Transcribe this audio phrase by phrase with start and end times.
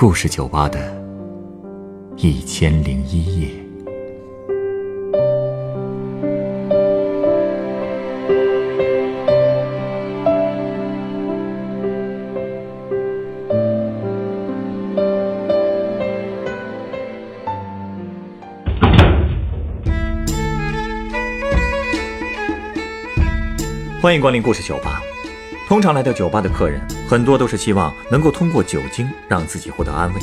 [0.00, 0.80] 故事酒吧的
[2.16, 3.48] 一千零一夜。
[24.00, 25.02] 欢迎光临故事酒吧。
[25.68, 26.80] 通常来到酒吧的客人，
[27.10, 30.20] 很多都是希望能够通过酒精让自己获得安慰。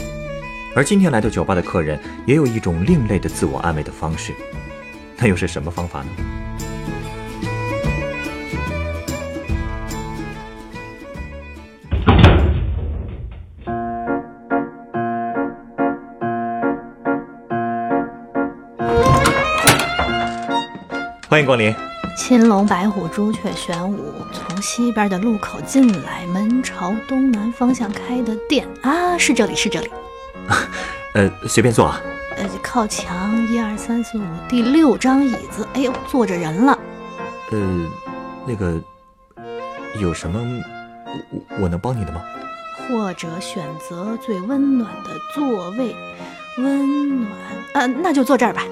[0.73, 4.33] 而今天来到酒吧的客人，也有一种另类的自我安慰的方式。
[5.17, 6.07] 那又是什么方法呢？
[21.27, 21.86] 欢迎光临。
[22.17, 29.91] 青龙白虎朱雀玄武，从西边的路口进来，门朝东南方向开的店啊，是这里，是这里。
[31.13, 32.01] 呃，随便坐啊。
[32.35, 35.65] 呃，靠墙，一二三四五，第六张椅子。
[35.75, 36.77] 哎呦，坐着人了。
[37.51, 37.85] 呃，
[38.47, 38.81] 那个，
[40.01, 40.39] 有什么
[41.29, 42.21] 我我能帮你的吗？
[42.89, 45.95] 或者选择最温暖的座位，
[46.57, 47.31] 温暖。
[47.75, 48.63] 呃，那就坐这儿吧。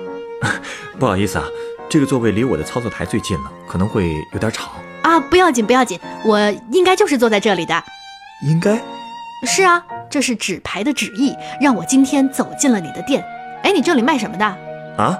[0.99, 1.45] 不好意思啊。
[1.89, 4.71] 这个座位离我的操作台最近了，可能会有点吵
[5.03, 5.19] 啊！
[5.19, 6.39] 不要紧，不要紧，我
[6.71, 7.83] 应该就是坐在这里的。
[8.43, 8.81] 应该？
[9.45, 13.23] 是啊，这是纸牌的旨意，让我今天走进了你的店。
[13.63, 14.45] 哎，你这里卖什么的？
[14.97, 15.17] 啊？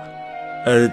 [0.66, 0.89] 呃，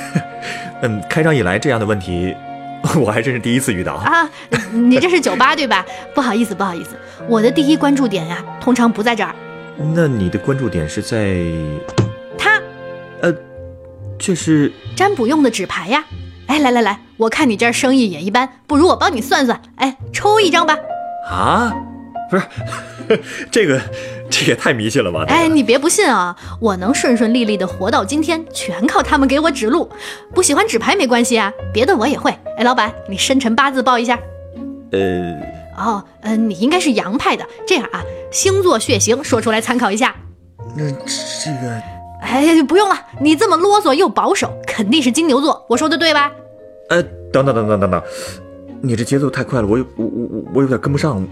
[0.82, 2.34] 嗯，开张以来这样的问题，
[2.96, 4.30] 我还真是第一次遇到啊！
[4.72, 5.84] 你这是酒吧对吧？
[6.14, 6.96] 不好意思，不好意思，
[7.28, 9.34] 我的第一关注点呀，通常不在这儿。
[9.94, 11.34] 那你的关注点是在？
[12.38, 12.60] 他？
[13.20, 13.34] 呃。
[14.18, 16.04] 这是占卜用的纸牌呀！
[16.46, 19.60] 哎，来来来，我看你这儿生意也一般，不如我帮你算算。
[19.76, 20.76] 哎，抽一张吧。
[21.30, 21.74] 啊，
[22.30, 22.44] 不是，
[23.50, 23.80] 这个
[24.30, 25.24] 这也太迷信了吧！
[25.28, 29.90] 哎，你别不信啊，我能顺顺利利的活到今天，全靠他们给我指路。
[30.34, 32.30] 不喜欢纸牌没关系啊，别的我也会。
[32.58, 34.18] 哎，老板，你生辰八字报一下。
[34.92, 35.34] 呃，
[35.76, 37.46] 哦，嗯，你应该是阳派的。
[37.66, 40.14] 这样啊，星座血型说出来参考一下。
[40.76, 41.93] 那这个。
[42.24, 46.32] 哎，不用了，你这么啰嗦又保守，肯定是金牛座，我说的对吧？
[46.88, 47.02] 呃，
[47.32, 48.02] 等等等等等等，
[48.82, 51.24] 你这节奏太快了，我有我我我有点跟不上。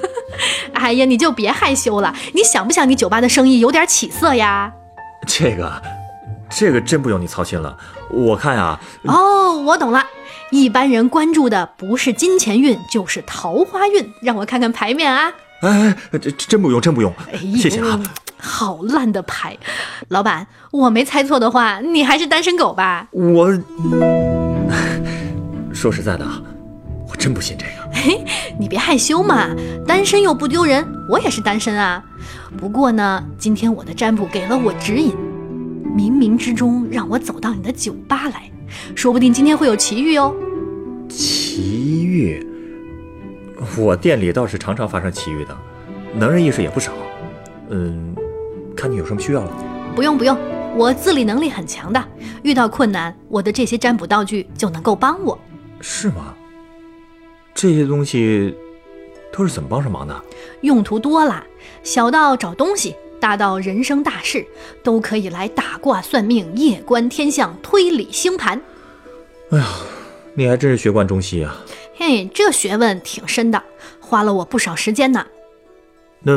[0.72, 4.72] 哎呀，你就别害羞了，你想不想你酒吧的生意有点起色呀？
[5.26, 5.82] 这个，
[6.48, 7.76] 这个真不用你操心了，
[8.10, 8.78] 我看呀。
[9.04, 10.02] 哦，我懂了，
[10.50, 15.32] 一般人关注的不是金钱运，就是桃花运，让我看看牌面啊。
[15.60, 17.12] 哎，这真不用，真不用，
[17.56, 18.00] 谢谢啊。
[18.36, 19.56] 好烂的牌，
[20.08, 23.08] 老板，我没猜错的话，你还是单身狗吧？
[23.10, 23.50] 我
[25.72, 26.24] 说实在的，
[27.10, 27.72] 我真不信这个。
[27.92, 28.24] 嘿，
[28.60, 29.48] 你别害羞嘛，
[29.84, 32.04] 单身又不丢人，我也是单身啊。
[32.56, 35.12] 不过呢，今天我的占卜给了我指引，
[35.84, 38.48] 冥冥之中让我走到你的酒吧来，
[38.94, 40.32] 说不定今天会有奇遇哦。
[41.08, 42.46] 奇遇？
[43.76, 45.56] 我店里倒是常常发生奇遇的，
[46.14, 46.92] 能人异士也不少。
[47.70, 48.14] 嗯。
[48.76, 49.52] 看你有什么需要了？
[49.96, 50.38] 不用不用，
[50.76, 52.00] 我自理能力很强的，
[52.44, 55.36] 遇到困难，我的这些占卜道具就能够帮我。
[55.80, 56.32] 是吗？
[57.52, 58.56] 这些东西
[59.32, 60.14] 都是怎么帮上忙的？
[60.60, 61.42] 用途多了，
[61.82, 64.46] 小到找东西，大到人生大事，
[64.84, 68.60] 都可以来打卦算命、夜观天象、推理星盘。
[69.50, 69.66] 哎呀，
[70.34, 71.56] 你还真是学贯中西啊！
[72.00, 73.60] 嘿，这学问挺深的，
[73.98, 75.26] 花了我不少时间呢。
[76.20, 76.32] 那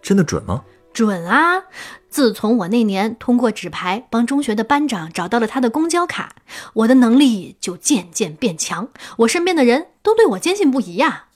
[0.00, 0.64] 真的准吗？
[0.94, 1.62] 准啊！
[2.08, 6.36] 自从我那年通过纸牌帮中学的班长找到了他的公交卡，
[6.72, 11.26] 我的能力就渐渐变强，我身边的人都对我坚信不疑呀。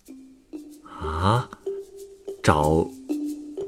[0.98, 1.50] 啊？
[2.42, 2.88] 找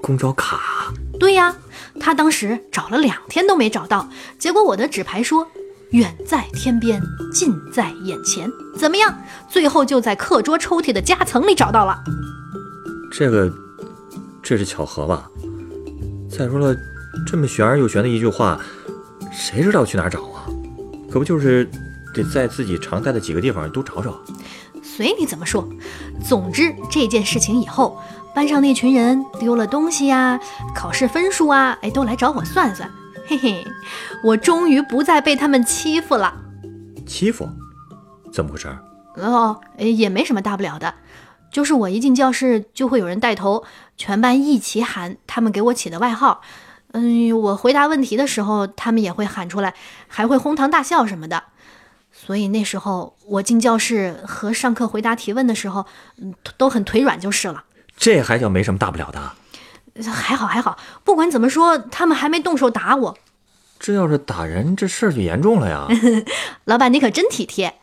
[0.01, 0.95] 公交卡？
[1.21, 1.55] 对呀，
[2.01, 4.09] 他当时找了两天都没找到，
[4.39, 5.47] 结果我的纸牌说
[5.93, 9.15] 远在天边，近在眼前，怎么样？
[9.49, 12.03] 最后就在课桌抽屉的夹层里找到了。
[13.11, 13.53] 这个，
[14.43, 15.31] 这是巧合吧？
[16.31, 16.75] 再说了，
[17.27, 18.59] 这么玄而又玄的一句话，
[19.31, 20.49] 谁知道去哪儿找啊？
[21.11, 21.69] 可不就是
[22.15, 24.19] 得在自己常待的几个地方都找找？
[24.83, 25.69] 随你怎么说。
[26.27, 28.01] 总之这件事情以后，
[28.35, 30.41] 班上那群人丢了东西呀、
[30.75, 32.91] 考试分数啊，哎，都来找我算算。
[33.27, 33.67] 嘿嘿，
[34.25, 36.35] 我终于不再被他们欺负了。
[37.07, 37.49] 欺负？
[38.33, 38.69] 怎么回事？
[39.17, 40.95] 哦，也没什么大不了的。
[41.51, 43.65] 就是我一进教室，就会有人带头，
[43.99, 46.41] 全班一起喊他们给我起的外号。
[46.93, 49.75] 嗯，我回答问题的时候，他们也会喊出来，
[50.09, 51.43] 还会哄堂大笑什么的。
[52.11, 55.85] 所以那时候我进教室和上课回答提问的时候，
[56.19, 57.65] 嗯，都很腿软就是了。
[57.97, 59.33] 这还叫没什么大不了的？
[60.11, 63.19] 还好还好，不管怎么说，他们还没动手打我。
[63.83, 65.89] 这要是打人，这事儿就严重了呀。
[66.67, 67.75] 老板，你可真体贴。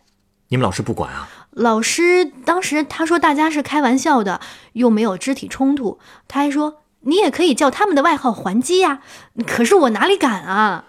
[0.47, 1.27] 你们老师不管啊？
[1.51, 4.39] 老师当时他说大家是开玩笑的，
[4.71, 5.99] 又没有肢体冲突。
[6.29, 9.01] 他还说你也可以叫他们的外号还击呀。
[9.45, 10.85] 可是我哪里敢啊？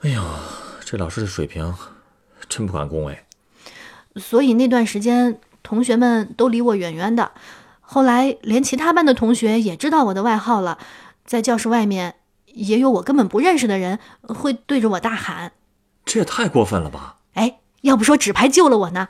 [0.00, 0.22] 哎呦，
[0.82, 1.74] 这老师的水平
[2.48, 3.18] 真不敢恭维。
[4.16, 7.32] 所以那段时间，同学们都离我远远的。
[7.82, 10.78] 后来连其他班的同学也知道我的外号了，
[11.26, 12.14] 在教室外面
[12.56, 15.52] 也有我根本不认识的人会对着我大喊。
[16.04, 17.16] 这也太过分了吧！
[17.34, 19.08] 哎，要不说纸牌救了我呢。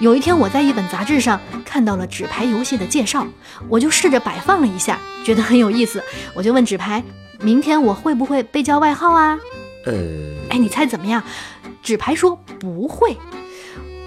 [0.00, 3.26] 有一天我在一本杂志上看到了纸牌游戏的介绍，
[3.68, 6.02] 我就试着摆放了一下，觉得很有意思。
[6.34, 7.02] 我就问纸牌
[7.42, 9.38] ：“明天我会不会被叫外号啊？”
[9.84, 9.92] 呃，
[10.50, 11.22] 哎，你猜怎么样？
[11.82, 13.16] 纸牌说不会。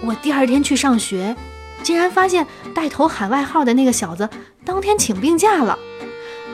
[0.05, 1.35] 我第二天去上学，
[1.83, 4.29] 竟然发现带头喊外号的那个小子
[4.65, 5.77] 当天请病假了，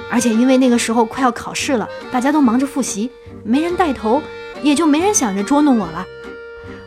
[0.10, 3.10] 而且因为那个时候快要考试了，大家都忙着复习，
[3.44, 4.22] 没人带头，
[4.62, 6.06] 也就没人想着捉弄我了。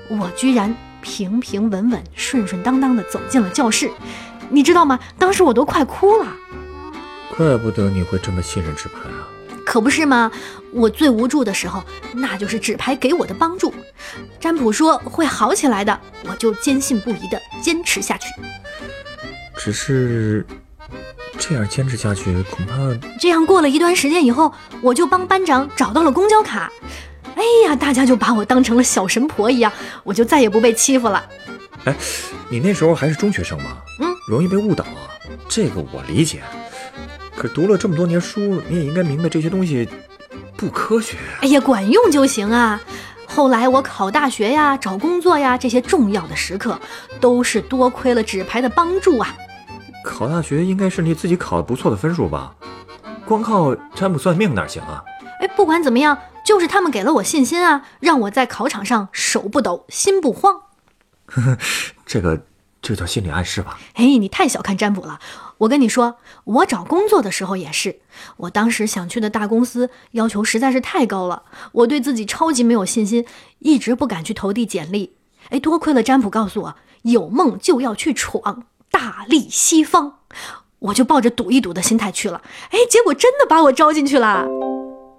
[0.08, 3.90] 我居然平平稳稳、顺顺当当的走进了教室，
[4.50, 4.98] 你知道吗？
[5.18, 6.26] 当时我都快哭了。
[7.36, 9.28] 怪不得你会这么信任纸牌啊！
[9.64, 10.30] 可不是吗？
[10.72, 11.82] 我最无助的时候，
[12.12, 13.72] 那就是纸牌给我的帮助。
[14.38, 15.98] 占卜说会好起来的，
[16.28, 18.26] 我就坚信不疑的坚持下去。
[19.56, 20.44] 只是
[21.44, 22.76] 这样坚持下去，恐怕……
[23.18, 26.70] 这样过了一段时间以后，我就帮班长找到了公交卡。
[27.34, 29.72] 哎呀，大家就把我当成了小神婆一样，
[30.04, 31.24] 我就再也不被欺负了。
[31.84, 31.96] 哎，
[32.48, 33.78] 你那时候还是中学生吗？
[33.98, 35.10] 嗯，容易被误导啊，
[35.48, 36.44] 这个我理解。
[37.34, 39.88] 可读了这么多年书，你也应该明白这些东西
[40.56, 41.16] 不科学。
[41.40, 42.80] 哎呀，管用就行啊！
[43.26, 46.78] 后来我考大学呀、找工作呀，这些重要的时刻，
[47.20, 49.34] 都是多亏了纸牌的帮助啊。
[50.04, 52.54] 考大学应该是你自己考的不错的分数吧？
[53.24, 55.02] 光靠占卜算命哪行啊？
[55.40, 60.62] 哎，不管怎么样，就是他们给了我信心啊，让我在考场上手不抖、心不慌。
[62.04, 62.42] 这个。
[62.84, 63.78] 这叫心理暗示吧？
[63.94, 65.20] 哎，你太小看占卜了。
[65.58, 68.00] 我跟你说，我找工作的时候也是，
[68.38, 73.24] 我当时想去的大公司要求实在是太高了，我对自己超级没有信心，
[73.60, 75.14] 一直不敢去投递简历。
[75.50, 80.18] 哎，多亏了占卜告诉我，有梦就要去闯，大力西方，
[80.78, 82.40] 我就抱着赌一赌的心态去了。
[82.70, 84.46] 哎，结果真的把我招进去了。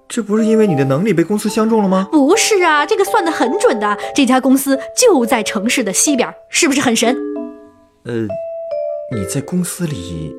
[0.08, 2.08] 这不是因为你的能力被公司相中了吗？
[2.12, 3.98] 不是啊，这个算得很准的。
[4.14, 7.18] 这家公司就在城市的西边，是不是很神？
[8.06, 8.14] 呃，
[9.16, 10.36] 你在公司里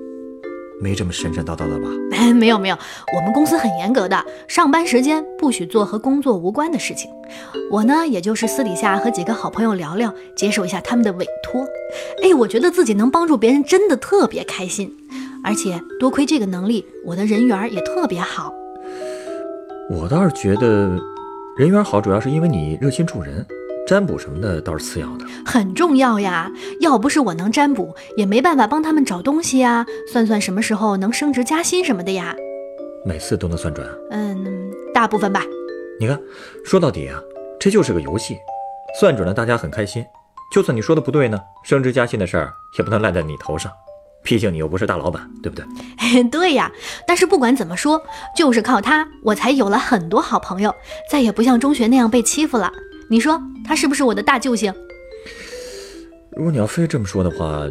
[0.80, 1.88] 没这么神神叨叨的吧？
[2.12, 2.76] 哎， 没有没有，
[3.16, 7.10] 我们公司很严格的，上班时间不许做和工作无关的事情。
[7.70, 11.64] 我呢，也就是私底下和几个好朋友聊聊，接受一下他们的委托。
[12.22, 14.92] 哎，我觉得自己能帮助别人，真的特别开心。
[15.42, 18.52] 而且多亏这个能力，我的人缘也特别好。
[19.90, 20.98] 我倒是觉得
[21.56, 23.46] 人缘好，主要是因为你热心助人。
[23.86, 26.50] 占卜什么的倒是次要的，很重要呀。
[26.80, 32.34] 要不是我能占卜，也没办法帮他们找东西呀，算算什么时候能升职加薪什么的呀。
[33.04, 33.86] 每次都能算准？
[34.10, 35.42] 嗯，大部分吧。
[36.00, 36.18] 你看，
[36.64, 37.20] 说到底啊，
[37.60, 38.38] 这就是个游戏，
[38.98, 40.04] 算准了大家很开心。
[40.50, 43.70] 就算你说的不对呢，升职加薪的事儿也不能赖在你头上，
[44.22, 46.24] 毕竟你又不是大老板，对不对？
[46.30, 46.72] 对呀。
[47.06, 48.02] 但是不管怎么说，
[48.34, 50.74] 就是靠他，我才有了很多好朋友，
[51.10, 52.72] 再也不像中学那样被欺负了。
[53.10, 54.72] 你说他是不是我的大救星？
[56.36, 57.62] 如果你要非这么说的话，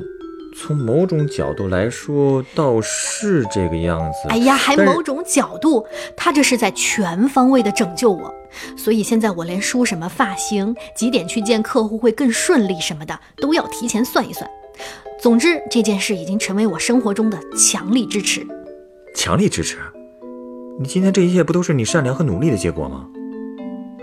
[0.55, 4.29] 从某种角度来说，倒是这个样子。
[4.29, 5.85] 哎呀，还某种角度，
[6.15, 8.33] 他这是在全方位的拯救我。
[8.77, 14.49] 所以现在我连梳什么发型、几点去见客户会更顺利什么的，都要提前算一算。
[15.19, 18.45] 总之，这件事已经成为我生活中的强力支持。
[19.15, 19.77] 强力支持？
[20.79, 23.07] 你今天这一切不都是你善良和努力的结果吗？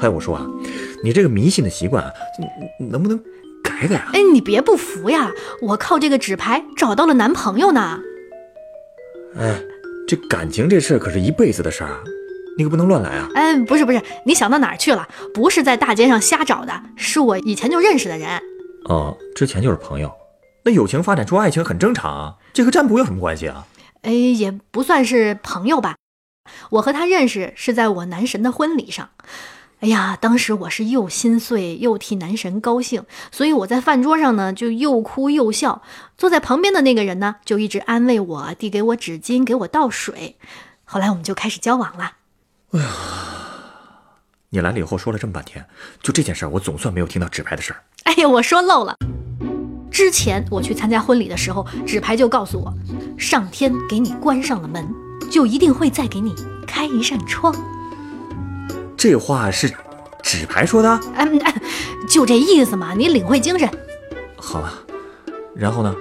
[0.00, 0.46] 哎，我说啊，
[1.04, 2.10] 你这个迷信的习惯啊，
[2.78, 3.18] 能不能
[3.62, 4.10] 改改啊？
[4.14, 5.30] 哎，你别不服呀！
[5.60, 8.00] 我靠这个纸牌找到了男朋友呢。
[9.36, 9.62] 哎，
[10.08, 12.02] 这感情这事可是一辈子的事儿，
[12.56, 13.28] 你可不能乱来啊！
[13.34, 15.06] 哎，不是不是，你想到哪儿去了？
[15.34, 18.40] 不是在大街上瞎找的，是我以前就认识的人。
[18.86, 20.10] 哦，之前就是朋友，
[20.64, 23.66] 那友情发展出爱情很正常啊，这和占卜有什么关系啊？
[24.02, 25.96] 哎，也不算是朋友吧。
[26.70, 29.10] 我和他认识是在我男神的婚礼上。
[29.80, 35.80] 哎呀，当时我是又心碎又替男神高兴，所以我在饭桌上呢就又哭又笑。
[36.18, 40.36] 坐在旁边的那个人呢就一直安慰我，递给我纸巾，给我倒水。
[40.84, 42.12] 后来我们就开始交往了。
[42.72, 42.88] 哎呀，
[44.50, 45.64] 你来了以后说了这么半天，
[46.02, 47.82] 就这件事儿，我总算没有听到纸牌的事儿。
[48.02, 48.94] 哎呀，我说漏了。
[49.90, 52.72] 之前我去参加婚礼的时候，纸牌就告诉我，
[53.18, 54.86] 上天给你关上了门。
[55.30, 56.34] 就就一定会再给你
[56.66, 57.54] 开一扇窗。
[59.00, 59.72] 这话是
[60.22, 61.00] 纸牌说的？
[61.16, 61.62] 嗯，嗯
[62.06, 63.66] 就这意思嘛，你领会精神。
[64.36, 64.70] 好了，
[65.56, 65.96] 然后呢？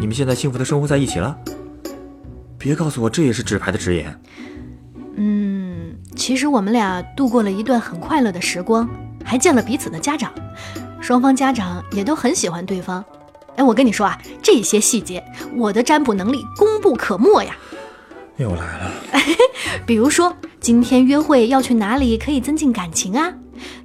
[0.00, 1.36] 你们现在幸福的生活在一起了？
[2.56, 4.18] 别告诉我这也是纸牌的直言。
[5.16, 8.88] 嗯，其实我们俩度过了一段很快乐的时光，
[9.22, 10.32] 还见了彼此的家长，
[11.02, 13.04] 双方家长也都很喜欢对方。
[13.56, 15.22] 哎，我跟你说啊，这些细节，
[15.54, 17.54] 我的占卜能力功不可没呀。
[18.38, 18.92] 又来了，
[19.84, 23.34] 比如说，今天约会要去哪里可以增进感情啊？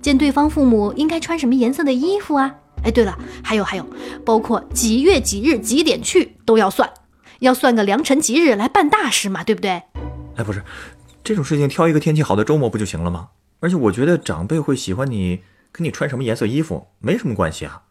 [0.02, 2.56] 见对方父母应该穿什么颜色的衣服啊？
[2.84, 3.86] 哎，对了，还有还有，
[4.24, 6.88] 包括几月几日几点去都要算，
[7.40, 9.82] 要算个良辰吉日来办大事嘛，对不对？
[10.36, 10.64] 哎，不是，
[11.24, 13.30] 这种事情挑一个天气好的周末不就行了吗？
[13.60, 15.40] 而且我觉得长辈会喜欢你，
[15.72, 17.82] 跟你穿什么颜色衣服没什么关系啊，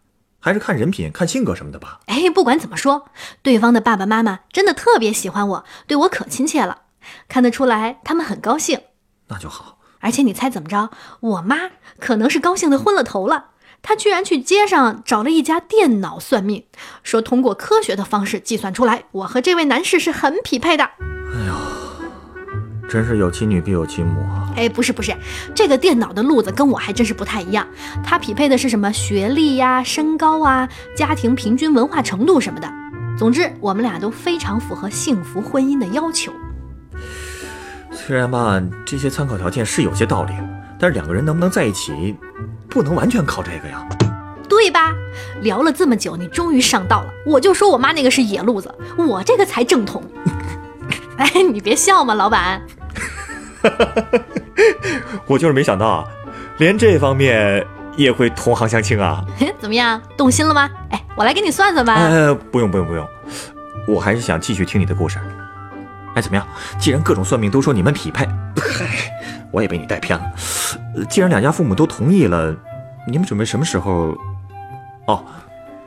[0.43, 2.01] 还是看人品、看性格什么的吧。
[2.07, 3.07] 哎，不管怎么说，
[3.43, 6.83] 对方的爸爸妈妈真的特别喜欢我，对我可亲切了，
[7.29, 8.81] 看得出来他们很高兴。
[9.29, 9.79] 那就好。
[10.01, 10.91] 而且你猜怎么着？
[11.21, 11.71] 我妈
[12.01, 13.51] 可能是高兴的昏了头了，
[13.83, 16.67] 她居然去街上找了一家电脑算命，
[17.05, 20.83] 说通过科学的方式计算出来，我和这位男士是很匹配的。
[20.83, 21.55] 哎呦，
[22.89, 24.53] 真是有其女必有其母啊！
[24.57, 25.15] 哎，不是不是，
[25.55, 27.67] 这个电脑的路子跟我还真是不太一样，
[28.05, 32.71] 它匹配的是什么学历呀、身高啊、家庭平均文化程度什么的。
[33.17, 36.33] 总之，我们俩都非常符合幸福婚姻的要求。
[37.93, 40.33] 虽然吧，这些参考条件是有些道理，
[40.79, 42.17] 但是两个人能不能在一起，
[42.69, 43.87] 不能完全靠这个呀。
[44.49, 44.93] 对吧？
[45.41, 47.11] 聊了这么久，你终于上道了。
[47.25, 50.03] 我就说我妈那个是野路子，我这个才正统。
[51.23, 52.61] 哎，你别笑嘛，老板。
[55.27, 56.05] 我就是没想到啊，
[56.59, 57.65] 连这方面
[57.97, 59.25] 也会同行相亲啊。
[59.61, 60.69] 怎么样，动心了吗？
[60.91, 61.95] 哎，我来给你算算吧。
[61.95, 63.07] 呃，不用不用不用，
[63.87, 65.21] 我还是想继续听你的故事。
[66.15, 66.47] 哎，怎么样？
[66.79, 68.27] 既然各种算命都说你们匹配，
[68.59, 68.87] 嗨，
[69.53, 70.25] 我也被你带偏了。
[70.97, 72.55] 呃既然两家父母都同意了，
[73.07, 74.17] 你们准备什么时候？
[75.07, 75.25] 哦，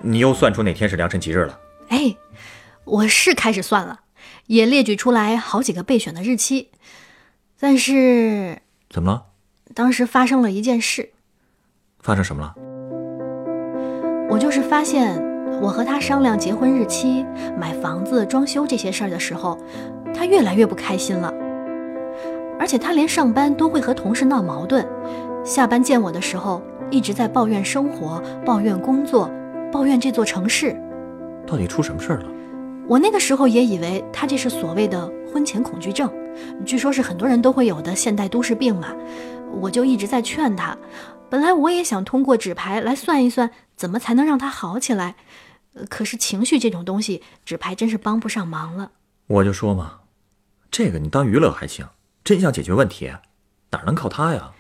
[0.02, 1.60] 你又算出哪天是良辰吉日了？
[1.90, 2.16] 哎，
[2.86, 4.00] 我是开始算了，
[4.48, 6.70] 也列举出来好几个备选的日期，
[7.60, 9.26] 但是怎么了？
[9.74, 11.10] 当时发生了一件事，
[12.00, 12.56] 发生什么了？
[14.30, 15.22] 我就是发现
[15.62, 17.26] 我和他商量结婚日期、
[17.60, 19.58] 买房子、装修这些事儿的时候，
[20.14, 21.34] 他越来越不开心了，
[22.60, 24.86] 而且他连上班都会和同事闹矛盾，
[25.44, 29.30] 下班见我的时候一直在抱怨生活、抱怨工作、
[29.72, 30.76] 抱怨这座城市。
[31.46, 32.26] 到底出什么事儿了？
[32.88, 36.12] 我那个时候也以为他这是所谓的婚前恐惧症，
[36.66, 38.96] 据说是很多人都会有的现代都市病嘛。
[39.60, 40.78] 我就一直在劝他，
[41.30, 45.16] 本来我也想通过纸牌来算一算，怎么才能让他好起来。
[45.74, 48.92] 呃可是情绪这种东西，纸牌真是帮不上忙了。
[49.28, 50.02] 我就说嘛，
[50.70, 51.88] 这个你当娱乐还行，
[52.24, 53.12] 真想解决问题，
[53.72, 54.52] 哪能靠他呀？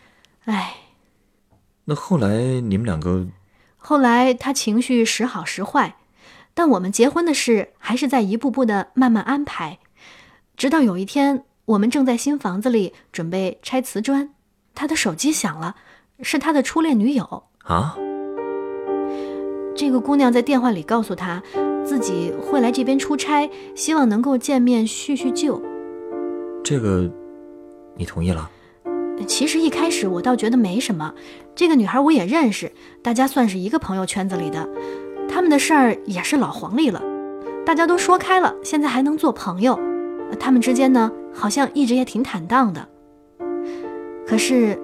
[0.46, 0.76] 唉，
[1.86, 3.28] 那后来你们两个
[3.78, 5.96] 后来他情绪时好时坏，
[6.56, 9.78] 但我们结婚的事还是在一步步的慢慢安排。
[10.58, 14.32] 直到有一天，我们正在新房子里准备拆瓷砖，
[14.74, 15.76] 他的手机响了，
[16.22, 17.44] 是他的初恋女友。
[17.66, 17.98] 啊，
[19.76, 21.44] 这个姑娘在电话里告诉他，
[21.86, 25.62] 自己会来这边出差，希望能够见面叙叙旧。
[26.64, 27.12] 这个
[27.98, 28.50] 你同意了？
[29.28, 31.14] 其实一开始我倒觉得没什么，
[31.54, 32.72] 这个女孩我也认识，
[33.02, 34.70] 大家算是一个朋友圈子里的，
[35.28, 37.02] 他们的事儿也是老黄历了，
[37.66, 39.76] 大家都说开了，现在还能做朋友，
[40.30, 42.88] 呃他们之间呢好像一直也挺坦荡的。
[44.28, 44.80] 可是，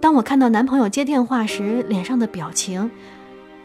[0.00, 2.90] 当我看到男朋友接电话时脸上的表情，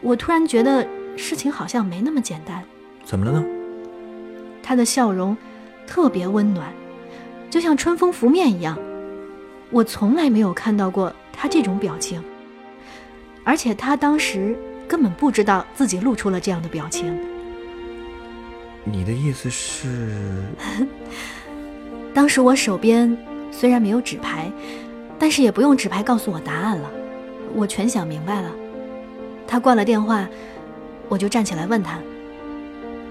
[0.02, 0.86] 我突然觉得
[1.16, 2.62] 事情好像没那么简单。
[3.04, 3.44] 怎么了呢？
[4.62, 5.36] 他的笑容
[5.86, 6.66] 特别温暖，
[7.48, 8.76] 就像春风拂面一样。
[9.70, 12.22] 我从来没有看到过他这种表情，
[13.44, 14.54] 而且他当时
[14.88, 17.16] 根本不知道自己露出了这样的表情。
[18.84, 20.42] 你的意思是？
[22.14, 23.16] 当时我手边
[23.52, 24.50] 虽然没有纸牌，
[25.18, 26.90] 但是也不用纸牌告诉我答案了，
[27.54, 28.50] 我全想明白了。
[29.46, 30.26] 他挂了电话，
[31.08, 31.98] 我就站起来问他：“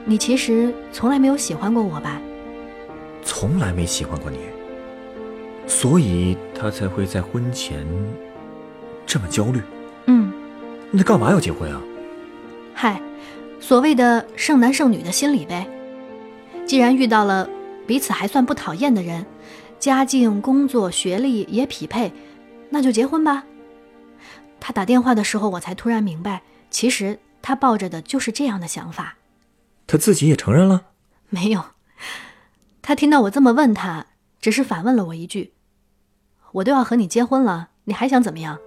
[0.04, 2.20] 你其实从来没有喜欢过我吧？”
[3.24, 4.40] 从来没喜欢过你，
[5.68, 7.86] 所以他才会在婚前
[9.06, 9.62] 这么焦虑。
[10.92, 11.82] 嗯，那干嘛要结婚啊？
[12.74, 13.02] 嗨，
[13.60, 15.68] 所谓的剩男剩女的心理呗。
[16.66, 17.50] 既然遇到了
[17.86, 19.26] 彼此还算不讨厌的人，
[19.80, 22.12] 家境、工作、学历也匹配，
[22.70, 23.44] 那就结婚吧。
[24.60, 29.16] 他打电话的时候，我才突然明白，其实他抱着的就是这样的想法。
[29.86, 30.84] 他自己也承认了。
[31.30, 31.64] 没有，
[32.82, 34.08] 他听到我这么问他，
[34.42, 35.54] 只是反问了我一句
[36.54, 38.58] ：“我都要和你结婚了，你还想怎么样？”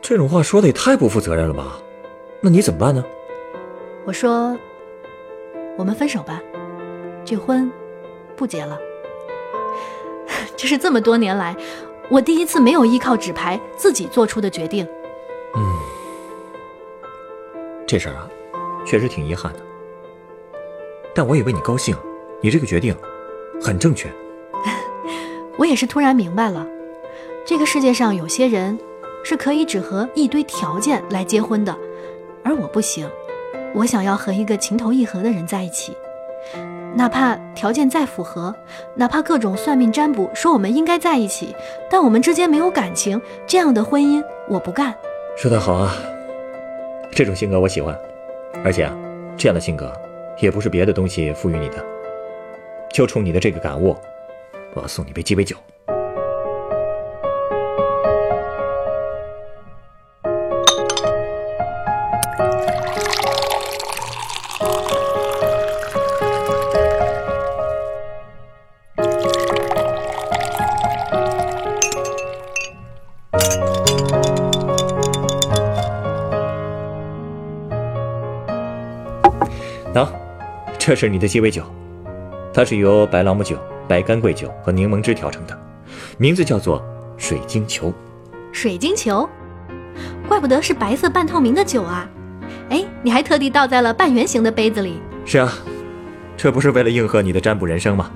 [0.00, 1.78] 这种话说的也太不负责任了吧？
[2.40, 3.04] 那你怎么办呢？
[4.04, 4.56] 我说
[5.76, 6.40] ：“我们分手吧，
[7.24, 7.70] 这婚
[8.36, 8.78] 不结了。
[10.56, 11.54] ”这是这么多年来
[12.08, 14.86] 我第一次没有依靠纸牌自己做出的决定。
[15.54, 15.78] 嗯，
[17.86, 18.30] 这事儿啊，
[18.86, 19.58] 确实挺遗憾的。
[21.14, 21.94] 但我也为你高兴，
[22.40, 22.96] 你这个决定
[23.60, 24.08] 很正确。
[25.58, 26.66] 我也是突然明白了，
[27.44, 28.78] 这个世界上有些人
[29.24, 31.76] 是可以只和一堆条件来结婚的，
[32.42, 33.08] 而我不行，
[33.74, 35.96] 我想要和一个情投意合的人在一起。
[36.94, 38.54] 哪怕条件再符合，
[38.94, 41.54] 哪怕各种算命占卜说我们应该在一起，
[41.90, 44.94] 但我们之间没有感情，这样的婚姻我不干。
[45.36, 45.94] 说得好啊，
[47.12, 47.96] 这种性格我喜欢，
[48.64, 48.96] 而且啊，
[49.36, 49.92] 这样的性格
[50.40, 51.84] 也不是别的东西赋予你的，
[52.90, 53.94] 就冲你的这个感悟，
[54.74, 55.56] 我要送你杯鸡尾酒。
[79.94, 80.06] 喏，
[80.78, 81.62] 这是你的鸡尾酒，
[82.52, 85.58] 它是由白朗姆酒、白干桂酒和柠檬汁调成的，
[86.18, 86.84] 名字叫做
[87.16, 87.92] 水晶球。
[88.52, 89.28] 水晶球，
[90.28, 92.06] 怪不得是白色半透明的酒啊！
[92.68, 95.00] 哎，你还特地倒在了半圆形的杯子里。
[95.24, 95.52] 是啊，
[96.36, 98.10] 这不是为了应和你的占卜人生吗？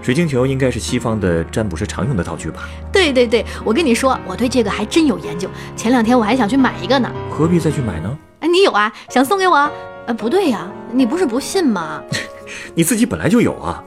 [0.00, 2.68] 水晶球应该是西方的占卜师常用的道具吧？
[2.90, 5.48] 对对对，我跟你说，我对这个还真有研究。
[5.76, 7.10] 前两天我还想去买一个呢。
[7.30, 8.18] 何必再去买呢？
[8.40, 8.92] 哎，你有啊？
[9.10, 9.70] 想送给我？
[10.06, 12.02] 呃，不对呀，你不是不信吗？
[12.74, 13.82] 你自己本来就有啊。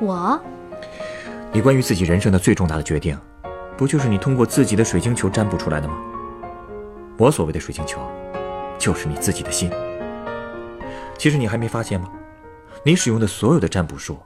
[0.00, 0.40] 我？
[1.52, 3.18] 你关于自己人生的最重大的决定，
[3.76, 5.94] 不就是你通过自己的水晶球占卜出来的吗？
[7.16, 8.00] 我所谓的水晶球，
[8.78, 9.70] 就是你自己的心。
[11.16, 12.08] 其实你还没发现吗？
[12.82, 14.18] 你使用的所有的占卜术，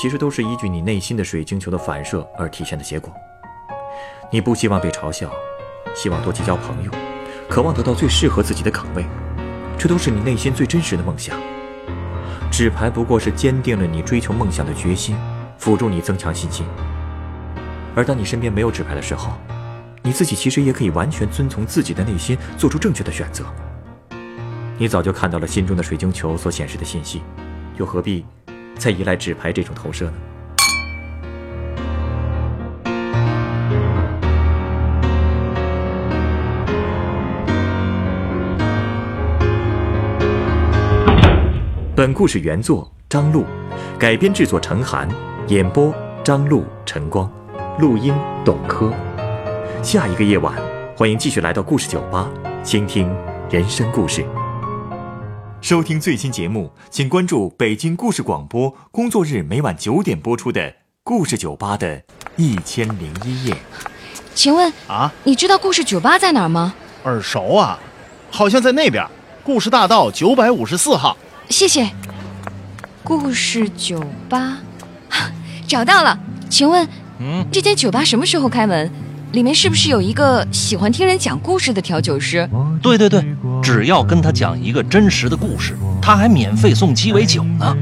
[0.00, 3.12] 其实都是依据你内心的水晶球的反射而体现的结果。
[4.30, 5.30] 你不希望被嘲笑，
[5.94, 6.90] 希望多结交朋友，
[7.48, 9.04] 渴望得到最适合自己的岗位。
[9.78, 11.38] 这都是你内心最真实的梦想。
[12.50, 15.16] 纸牌不过是坚定了你追求梦想的决心，
[15.56, 16.66] 辅助你增强信心。
[17.94, 19.32] 而当你身边没有纸牌的时候，
[20.02, 23.44] 你自己其实也可以完全遵从自己的内心，做出正确的选择。
[24.76, 27.22] 你早就看到了心中的水晶球所显示的信息，
[27.76, 28.24] 又何必
[28.76, 30.12] 再依赖纸牌这种投射呢？
[41.98, 43.44] 本故事原作张璐，
[43.98, 45.08] 改编制作陈寒，
[45.48, 47.28] 演播张璐、陈光，
[47.80, 48.94] 录音董珂。
[49.82, 50.54] 下一个夜晚，
[50.96, 52.30] 欢迎继续来到故事酒吧，
[52.62, 53.12] 倾听
[53.50, 54.24] 人生故事。
[55.60, 60.60] 收听最新节目，请关注北京故事广播，工作日每晚九点播出的
[61.02, 62.00] 《故事酒吧的
[62.36, 63.52] 一千零一夜》。
[64.36, 66.74] 请问啊，你知道故事酒吧在哪儿吗？
[67.02, 67.76] 耳熟啊，
[68.30, 69.04] 好像在那边，
[69.42, 71.16] 故事大道九百五十四号。
[71.48, 71.88] 谢谢。
[73.02, 74.58] 故事酒吧，
[75.66, 76.18] 找到了。
[76.48, 76.86] 请问，
[77.20, 78.90] 嗯，这间酒吧什么时候开门？
[79.32, 82.48] 里面是不是有一个喜欢听人讲故事的调酒师？
[82.80, 83.22] 对对对，
[83.62, 87.76] 只要跟他讲一个真实的故事，他还免费送鸡尾酒呢。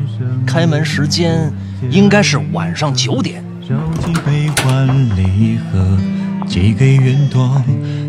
[0.44, 1.52] 开门时间
[1.90, 3.44] 应该是晚上九点。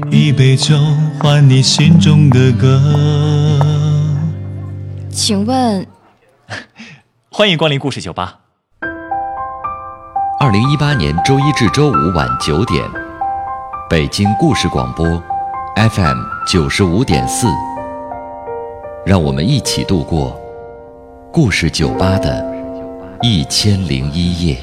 [0.10, 0.76] 一杯酒
[1.20, 3.17] 换你心中的歌。
[5.18, 5.84] 请问，
[7.32, 8.38] 欢迎光临故事酒吧。
[10.40, 12.88] 二零一八年周一至周五晚九点，
[13.90, 15.04] 北京故事广播
[15.76, 17.48] ，FM 九十五点四。
[19.08, 20.40] 让我们一起度过
[21.34, 22.46] 故事酒吧的
[23.24, 24.58] 一千零一夜。